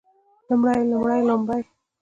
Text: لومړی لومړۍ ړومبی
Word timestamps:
لومړی 0.47 0.81
لومړۍ 0.91 1.19
ړومبی 1.27 1.61